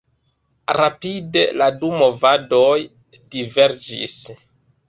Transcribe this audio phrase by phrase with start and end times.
[0.77, 2.73] Rapide la du movadoj
[3.37, 4.19] diverĝis.